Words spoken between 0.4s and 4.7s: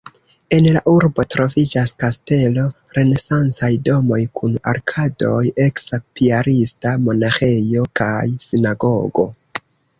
En la urbo troviĝas kastelo, renesancaj domoj kun